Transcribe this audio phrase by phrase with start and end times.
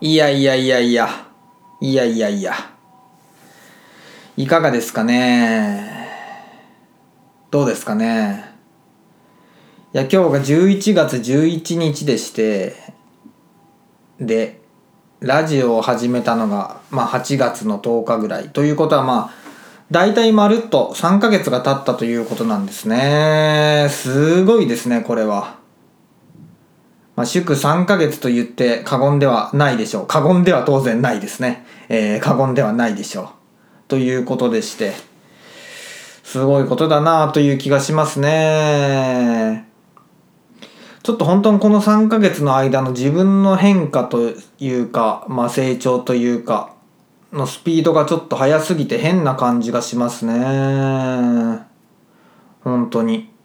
[0.00, 1.08] いやいやいやいや。
[1.80, 2.54] いやいやいや。
[4.36, 6.08] いかがですかね
[7.50, 8.54] どうですかね
[9.92, 12.76] いや、今日が11月11日でして、
[14.20, 14.60] で、
[15.18, 18.50] ラジオを始めたのが、まあ8月の10日ぐらい。
[18.50, 19.38] ということはまあ、
[19.90, 23.88] 大体まるっと3ヶ月が経ったということなんですね。
[23.90, 25.58] すごいですね、これは。
[27.18, 30.06] まあ、祝3ヶ月と言って過言ではないでしょう。
[30.06, 31.66] 過言では当然ないですね。
[31.88, 33.28] えー、過言ではないでしょう。
[33.88, 34.92] ということでして、
[36.22, 39.66] すごいことだなという気がしますね。
[41.02, 46.72] ちょっと本当にこの3ヶ月の間の自分の変化というか、まあ成長というか、
[47.32, 51.66] のスピードがちょっと速すぎて変な感じがしますね。
[52.62, 53.36] 本当に。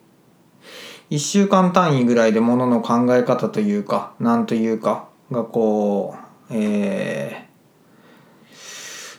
[1.13, 6.15] 1週間単位ぐらいでものの考え方というか、なんというか、がこ
[6.49, 8.55] う、えー、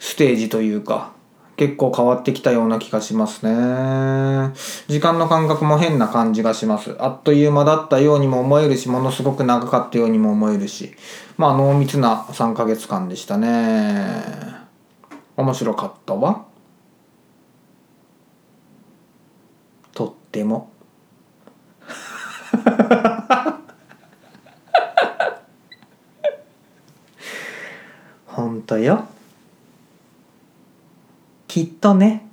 [0.01, 1.13] ステージというか、
[1.57, 4.53] 結構変わってきたような気がしますね。
[4.89, 6.97] 時間の感覚も変な感じがします。
[6.99, 10.97] あっという間だったようにも思えるし、ものすごく長かったようにも思えるし、
[11.37, 14.25] まあ濃密な3ヶ月間でしたね。
[15.37, 16.45] 面白かったわ。
[19.93, 20.74] とっても。
[28.27, 29.07] ほんとよ。
[31.49, 32.27] きっとね。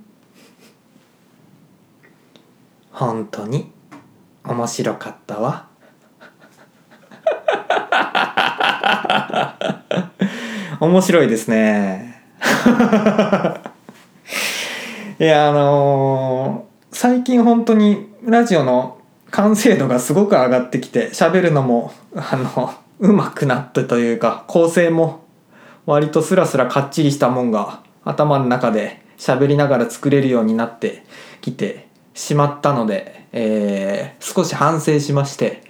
[2.91, 3.71] 本当に
[4.43, 5.67] 面白かったわ。
[10.79, 12.21] 面白いですね。
[15.19, 19.00] いや、あのー最近本当にラジオの
[19.31, 25.25] 完成度がすごく上がってきて、喋るのも、あの、上手くなったというか、構成も
[25.85, 31.03] 割とスラスラかっちりしたもんが頭の中で喋りながら作れるようになって
[31.41, 35.63] きてしまったので、えー少し反省しまして、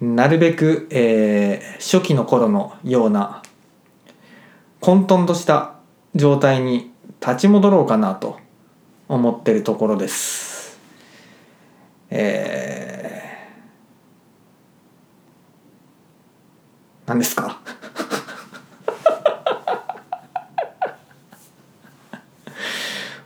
[0.00, 3.42] なるべく、えー初期の頃のような
[4.80, 5.74] 混沌とした
[6.14, 8.38] 状態に立ち戻ろうかなと
[9.08, 10.78] 思ってるところです。
[12.10, 12.85] え
[17.06, 17.60] 何ですか？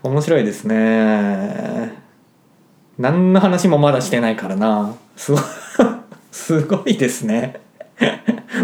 [0.03, 1.95] 面白いですね。
[2.99, 4.95] 何の話もまだしてないからな。
[5.17, 5.43] すごい、
[6.33, 7.61] すごいですね。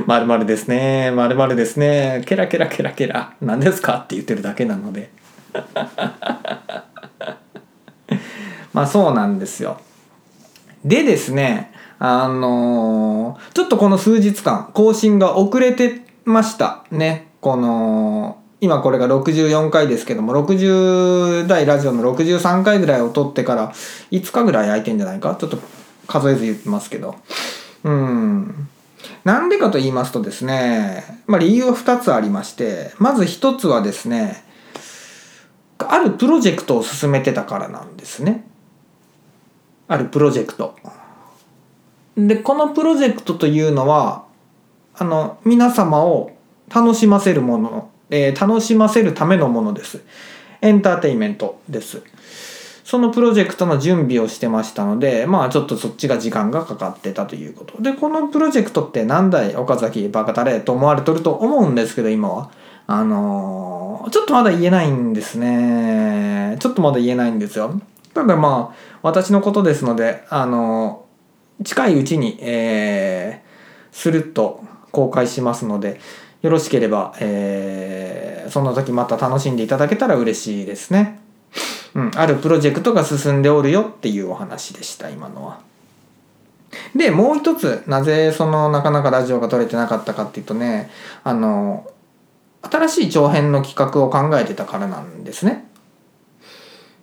[0.07, 1.11] まるまるですね。
[1.11, 2.23] まるまるですね。
[2.27, 3.33] ケラケラケラケラ。
[3.41, 3.97] 何ですか？
[3.99, 5.11] って言ってるだけなので。
[8.73, 9.81] まあそうなんですよ。
[10.85, 17.29] でですね、あのーちょっとこの数日間、更新が遅れてましたね。
[17.41, 23.73] この、今これが64回ですけども、60代ラジオの63回ぐらいを撮ってから
[24.11, 25.37] 5日ぐらい空いてんじゃないか？
[25.39, 25.59] ちょっと
[26.07, 27.17] 数えず言ってますけど。
[27.85, 28.69] うん。
[29.25, 34.45] なんでかと言いますとですね、まあ理由は2つありまして、まず1つはですね、
[35.79, 38.47] あるプロジェクトを進めてたからなんですね。
[39.89, 40.75] あるプロジェクト。
[42.17, 44.25] で、このプロジェクトというのは、
[44.95, 46.31] あの、皆様を
[46.75, 50.01] 楽しませるもの、えー楽しませるためのものです。
[50.63, 52.03] エンターテインメントです。
[52.85, 57.83] そのプロジェクトの準備をしてましたので、まあちょっとそっちが時間がかかってたということ。
[57.83, 62.51] で、このプロジェクトってなんだい岡崎バカタレと思われとると思うんですけど、今は。
[62.87, 66.57] あのーちょっとまだ言えないんですね。
[66.61, 67.81] ちょっとまだ言えないんですよ。
[68.15, 71.06] ただまあ、私のことですので、あのー
[71.65, 74.63] 近いうちに、えー、スルッと
[74.93, 76.01] 公開しますので、
[76.43, 81.21] よろしければ、えーその時また楽しんでいただけたら嬉しいですね。
[81.95, 85.61] うん、あるプロジェクトが進んでおるよっていうお話でした、今のは。
[86.95, 90.91] で、もう一つ、なぜそのなかなかラジオが撮れてなかったかっていうとね、
[91.25, 91.91] あの、
[92.63, 95.67] 新しい長編の企画を考えてたからなんですね。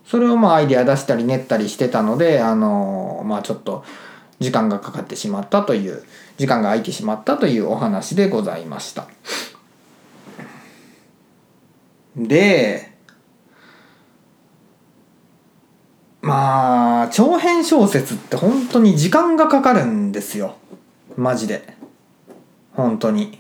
[0.06, 3.84] それをまあアイデア出したり練ったりしてたので、あの、まあちょっと
[4.44, 6.04] 時間がかかってしまったという、
[6.38, 9.08] 時間が空いてしまったというお話でございました。
[12.16, 12.94] で、
[16.22, 20.56] まあ、長編小説って本当に時間がかかるんですよ。
[21.18, 21.76] マジで。
[22.74, 23.40] 本当に。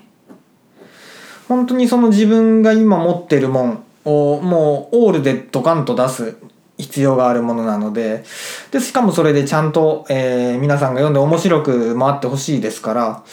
[1.47, 6.37] 本当にその自分が今持ってるもんをもうオールでドカンと出す
[6.83, 8.23] 必要があるものなので、
[8.71, 13.23] で、しかもそれでちゃんと、えー皆さんが読んで面白く回ってほしいですから、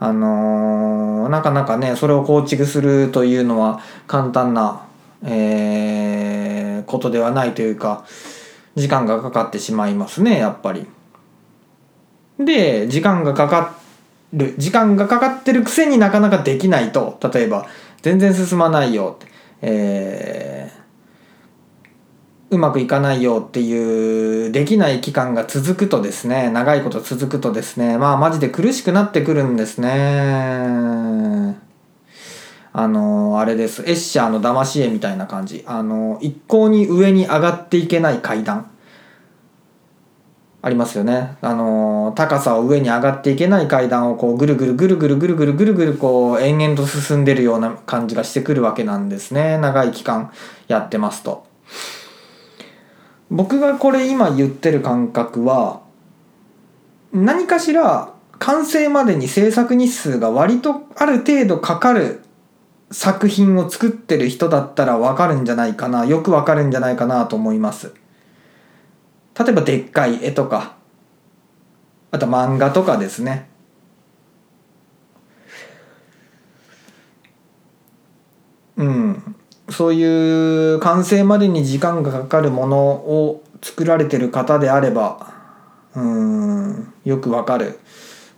[0.00, 4.86] あのーなかなかねそれを構築するというのは簡単な、
[5.22, 8.04] えーことではないというか
[8.74, 10.86] 時間がかかってしまいますねやっぱり。
[12.38, 13.78] で時間がかか
[14.32, 17.66] る時間がかかってるくせになかなかできないと例えば
[18.02, 20.83] 全然進まないよって、えー
[22.54, 31.56] うまくいかないよっていうできない期間が続くとですね長いこと続くとですねまあマジで苦しくなってくるんですね。
[32.76, 33.82] あのあれです。
[33.82, 35.62] エッシャーの騙し絵みたいな感じ。
[35.64, 38.68] あの一向に上に上がっていけない階段。
[40.60, 41.36] ありますよね。
[41.40, 49.56] あの高さを上に上がっていけない階段をこうぐるぐるぐるぐるぐるぐるぐるぐるこう延々と進んでるような感じがしてくるわけなんですね。
[49.58, 50.32] 長い期間
[50.66, 51.53] やってますと。
[53.30, 55.82] 僕がこれ今言ってる感覚は
[57.12, 62.20] 何かしら完成までに制作日数が割とある程度かかる
[62.90, 67.94] 作品を作ってる人だったらわかるんじゃないかなよくわかるんじゃないかなと思います。
[69.38, 70.76] 例えばでっかい絵とか
[72.10, 73.48] あと漫画とかですね。
[78.76, 79.36] うん。
[79.70, 85.32] そういう完成までに時間がかかるものを作られてる方であれば
[85.96, 87.78] うんよくわかる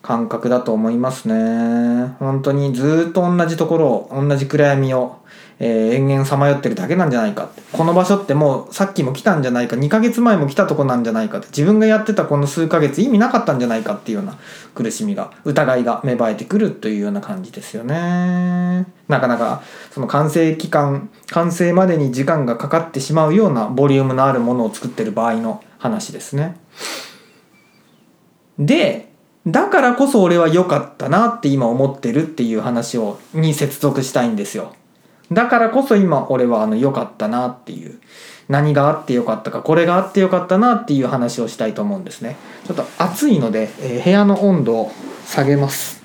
[0.03, 2.15] 感覚だと思いますね。
[2.21, 5.17] 本当にずっと同じところを同じ暗闇を、
[5.59, 7.63] えー延々さまよってるだけなんじゃないかって。
[7.73, 11.47] この場所ってもうさっきも来たんじゃないか2ヶ月前も来たとこなんじゃないかって。
[11.49, 14.39] 自分がやってたこの数ヶ月意味なかったんじゃないかっていうような
[14.75, 18.87] 苦しみが疑いが芽生えてくるというような感じですよね。
[19.09, 19.63] なかなか
[19.93, 26.57] その完成期間完成までに時間がかかってしまうようなボリュームのあるものを作ってる場合の話ですね。
[28.59, 29.09] で
[29.47, 34.75] だからこそ俺は良かったなって今思ってるっていう話をに接続したいんですよ。
[35.33, 37.99] だからこそ今俺はあの良かったなっていう
[38.49, 42.37] 何があって良かったかこれがあって良かったなっていう話をしたいと思うんですね。
[42.67, 44.93] ちょっと暑いので、えー部屋の温度を
[45.27, 46.03] 下げます。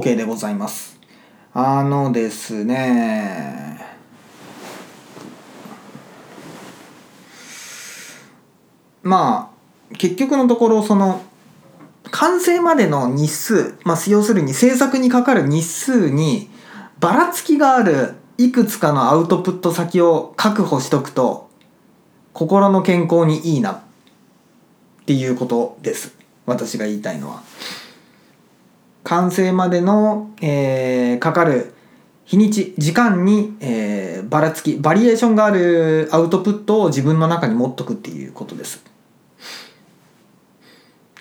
[0.00, 0.98] OK でございます。
[1.52, 3.78] あのですね。
[9.02, 9.52] ま
[9.92, 11.20] あ結局のところその
[12.10, 16.48] 完成までの日数、まあ、要するに制作にかかる日数に
[17.00, 21.50] ばらつきがあるいくつかのアウトプット先を確保しとくと
[22.32, 23.80] 心の健康にいいなっ
[25.04, 26.14] ていうことです。
[26.46, 27.42] 私が言いたいのは。
[29.04, 31.74] 完成までの、えーかかる
[32.24, 38.84] 日にち時間に、えーばらつきバリエーションがあるアウトプットを自分の中に持っとくっていうことです。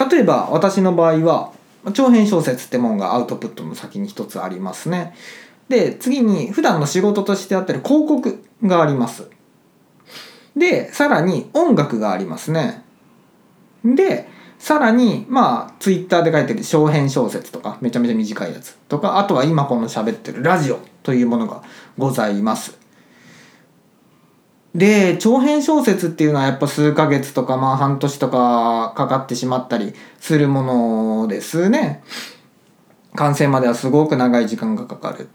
[0.10, 1.52] 例えば私の場合は
[1.94, 5.16] 長編小説ってもんがアウトプットの先に一つありますね。
[5.70, 9.30] で次に普段の仕事としてやってる広告があります。
[10.56, 12.84] でさらに音楽がありますね。
[13.84, 14.28] で
[14.62, 21.64] さらにまあツイッターで書いてる小編小説とかめちゃめちゃ短いやつとかあとは今この喋ってるラジオというものが
[21.98, 22.78] ございます。
[24.76, 30.62] で長編小説っていうのはやっぱ数ヶ月とかまあ半年とかかかってしまったりするも
[31.24, 32.04] のですね。
[33.16, 35.30] 完成まではすごく長い時間がかかる。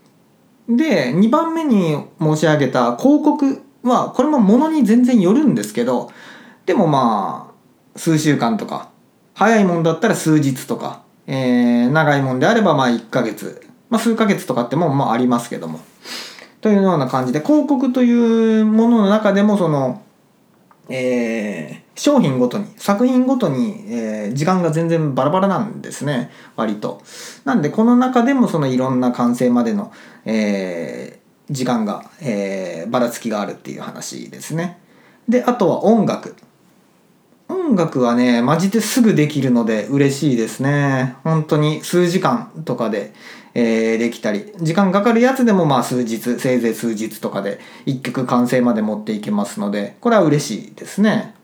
[0.69, 6.13] で2番目に申し上げた広告はこれもものに全然よるんですけど
[6.65, 8.95] でもまあ数週間とか
[9.37, 15.81] 早いもんだったら数日とか、えー長いもんであればまあ1ヶ月、まあ、数ヶ月とかってもんもありますけども
[16.63, 20.03] というような感じで広告というものの中でもその、
[20.89, 27.03] えー商品ごとに作品ごとに、えー時間が全然バラバラなんですね割と。
[27.45, 29.93] なんでこの中でもそのいろんな完成までの、
[30.25, 34.79] えー時間が、えーばらつきがあるっていう話ですね。
[35.29, 36.35] であとは音楽。
[37.49, 41.17] 音楽はねマジですぐできるので嬉しいですね。
[41.25, 43.13] 本当に数時間とかで、
[43.55, 44.53] えーできたり。
[44.61, 51.35] 時間かかるやつでもまあ数日せいぜい数日とかで一曲完成まで持っていけますのでこれは嬉しいですね。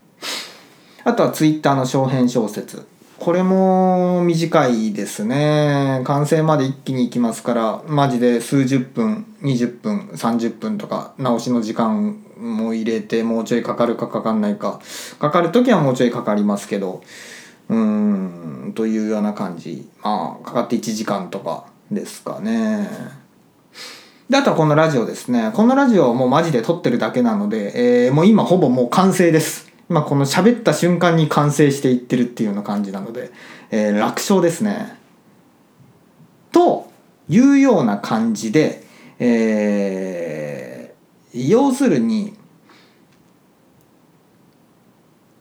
[1.04, 2.87] あとはツイッターの小編小説。
[3.22, 6.02] これも短いですね。
[6.02, 14.80] 完成まで一気に行きますからマジで数十分20分30分とか直しの時間も入れてもうちょいかかるかかかんないか。
[15.20, 17.00] かかる時はもうちょいかかりますけど
[17.68, 17.78] うー
[18.70, 19.88] んというような感じ。
[20.02, 22.88] まあかかって1時間とかですかね。
[24.28, 25.52] であとはこのラジオですね。
[25.54, 29.71] このラジオもうマジで撮ってるだけなので、えーもう今ほぼもう完成です。
[29.92, 33.30] 今この喋った瞬間に完成していってるっていうような感じなので、
[33.70, 34.96] えー楽勝ですね。
[36.50, 36.90] と
[37.28, 38.84] いうような感じで、
[39.18, 42.32] えー要するに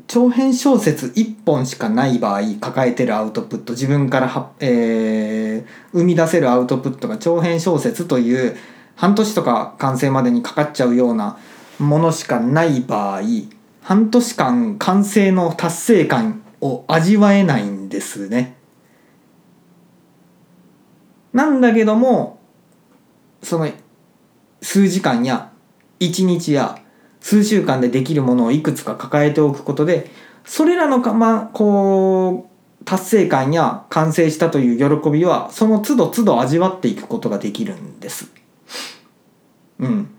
[0.07, 8.57] 長編小説1本しかない場合抱えてるアウトプット自分からは、えー生み出せるアウトプットが長編小説という
[8.97, 11.37] 半年とか完成までにかかっちゃうような
[11.79, 13.21] ものしかない場合
[13.81, 18.55] 半年間完成の達成感を味わえないんですね。
[21.33, 22.39] なんだけども
[23.41, 23.69] その
[24.61, 25.51] 数時間や
[25.99, 26.79] 1日や
[27.19, 30.11] 数週間でできるものをいくつか抱えておくことで
[30.43, 38.31] それらのかまこう達成感や完成したという喜びはその都度都度味わっていくことができるんです。
[39.79, 40.09] うん。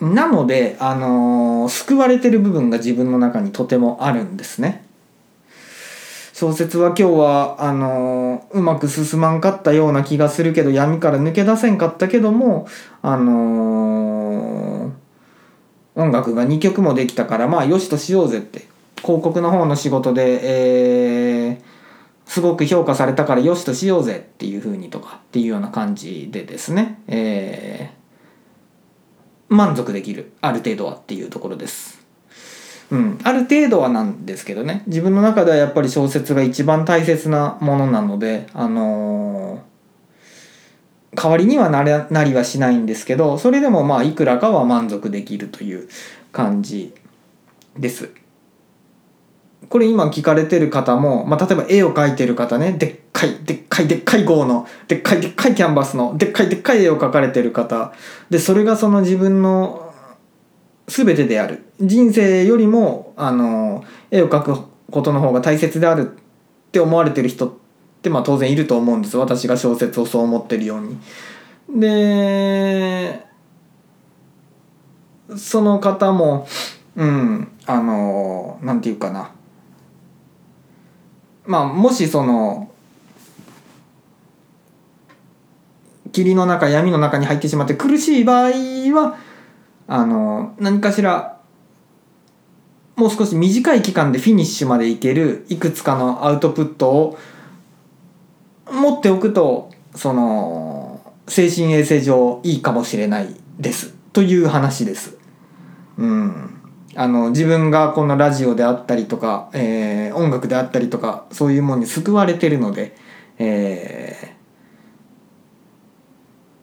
[0.00, 4.84] なので、あのー救われてる部分が自分の中にとてもあるんですね。
[6.32, 12.66] 小説は今日はあのーうまく進まんかったような気がするけど闇から抜け出せんかったけども
[13.02, 14.90] あのー
[15.96, 18.60] 音楽が2曲もできたからまあよしとしようぜって
[19.02, 21.80] 広告の方の仕事で、えー
[22.30, 27.99] すごく評価されたからよしとしようぜっていう風にとかっていうような感じでですね、えー
[29.50, 32.00] 満足できるある程度はっていうところです。
[32.90, 39.70] うん、ある程度はなんですけどね自分の中ではやっぱり小説が一番大切なものなのであのー
[41.12, 45.88] 代わりにはなれなりはしないんですけどそれでもまあいくらかは満足できるという
[46.32, 46.94] 感じ
[47.76, 48.10] です。
[49.70, 57.92] これ今聞かれてる方も、まあ、例えば絵を描いてる方ねでっかいでっかいでっかい号のでっかいでっかいキャンバスのでっかいでっかい絵を描かれてる方。
[58.30, 59.94] でそれがその自分の
[60.88, 61.66] 全てである。
[61.80, 64.58] 人生よりもあの絵を描く
[64.90, 67.52] ことの方が大切であるって思われてる人っ
[68.02, 69.16] てまあ当然いると思うんです。
[69.18, 70.98] 私が小説をそう思ってるように。
[71.80, 73.24] で
[75.36, 76.48] その方も
[76.96, 79.30] うんあのなんていうかな。
[81.50, 82.70] まあもしその
[86.12, 88.50] 霧の中闇の中に入ってしまって苦しい場合
[88.94, 89.18] は
[89.88, 91.40] あの何かしら
[92.94, 97.18] もう少し短い期間でフィニッシュまでいけるいくつかのアウトプットを
[98.70, 105.18] 持っておくとその精神衛生上いいかもしれないですという話です。
[105.98, 106.59] うん
[106.96, 112.96] あの自分がこのラジオであったりとか、えー音楽であったりとかそういうものに救われてるので、
[113.38, 114.40] えー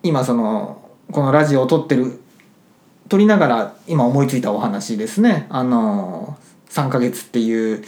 [0.03, 2.21] 今そのこのラジオを撮ってる
[3.09, 5.47] 撮りながら今思いついたお話ですね。
[5.49, 6.37] あの
[6.69, 7.83] 3ヶ月っていう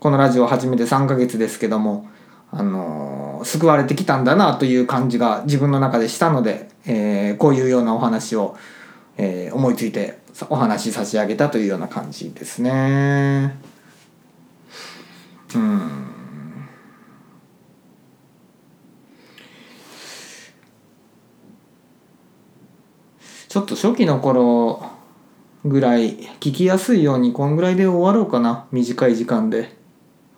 [0.00, 2.08] このラジオを始めて3ヶ月ですけども
[2.50, 8.56] あの救われてきたんだなという感じが自分の中でしたので、えーこういうようなお話を、
[9.16, 13.56] えー思いついてお話し差し上げたというような感じですね。
[15.54, 16.02] うん。
[23.48, 24.82] ちょっと初期の頃
[25.64, 28.66] ぐらい聞きやすいようにこんぐらいで終わろうかな。
[28.72, 29.76] 短い時間で。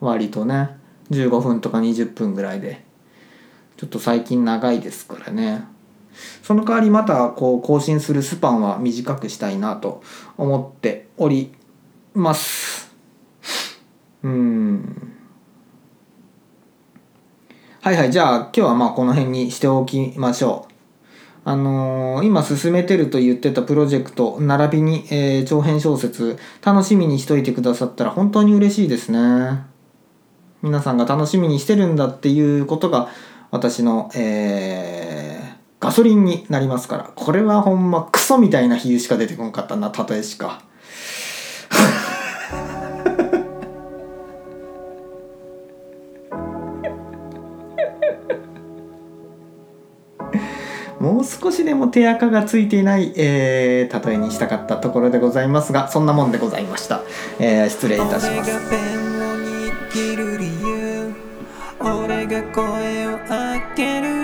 [0.00, 0.70] 割とね。
[1.10, 2.84] 15分とか20分ぐらいで。
[3.76, 5.64] ちょっと最近長いですからね。
[6.42, 10.02] その代わりまたこう更新するスパンは短くしたいなと
[10.36, 11.52] 思っており
[12.14, 12.92] ます。
[14.22, 15.12] うん。
[17.80, 20.74] はいはいじゃあ今日はまあこの辺にしておきましょう。
[21.46, 29.64] あのー今進めてると言ってたプロジェクト並びに、えー長編小説楽しみにしといてくださったら本当に嬉しいですね。
[30.62, 33.10] 皆さんが楽しみにしてるんだっていうことが
[33.50, 35.13] 私の、えー
[35.84, 40.62] ガソリンになりますから、これはほんまクソみたいな比喩しか出てこんかったな、例えしか。
[50.98, 57.02] もう少しでも手垢がついていない、えー、例えにしたかったところでございますがそんなもんでございました、
[57.38, 58.50] えー、失礼いたします。
[61.80, 63.18] 俺が声を
[64.00, 64.23] る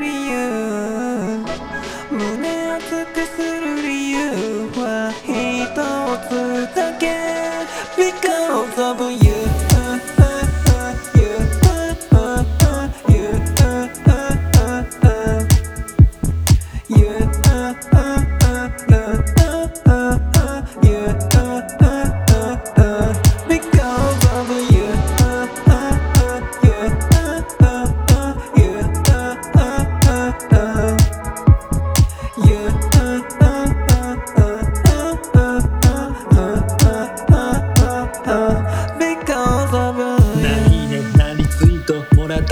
[8.23, 8.70] go.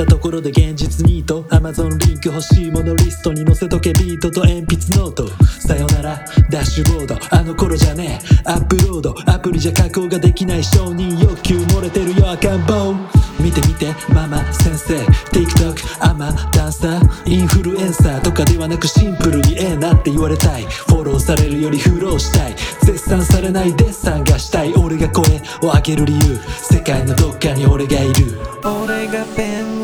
[0.03, 3.93] ったところで現実ニート Amazon リンク欲しいものリストに載せとけ。
[3.95, 5.27] ビートと鉛筆ノート。
[5.45, 6.25] さよなら。
[6.51, 7.19] ダッシュボード。
[7.31, 8.49] あの頃じゃねえ。
[8.49, 9.15] アップロード。
[9.27, 12.95] アプリじゃ加工ができない承認欲求漏れてるよ赤ん坊。
[13.41, 13.93] 見て見て。
[14.13, 14.95] ママ先生。
[15.33, 17.33] TikTok アマダンサー。
[17.33, 20.63] インフルエンサーとかではなくシンプルにええなって言われたい。
[20.63, 22.55] フォローされるよりフローしたい。
[22.83, 24.73] 絶賛されないデッサンがしたい。
[24.75, 25.25] 俺が声
[25.63, 26.39] を上げる理由。
[26.63, 28.39] 世界のどっかに俺がいる。
[28.63, 29.78] 俺がペン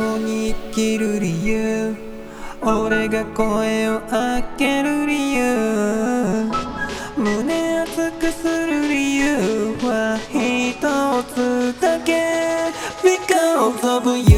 [0.52, 1.96] 生きる理由。
[2.60, 6.50] 俺が声を上げる理由。
[7.16, 10.80] 胸熱くする理由は一
[11.32, 12.34] つだけ
[13.02, 14.33] Because of you